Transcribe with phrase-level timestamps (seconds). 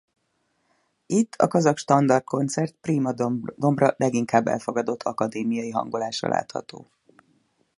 [1.05, 3.13] Itt a kazak standard koncert prima
[3.55, 6.91] dombra leginkább elfogadott akadémiai hangolása látható.